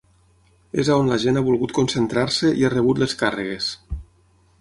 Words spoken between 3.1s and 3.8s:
càrregues.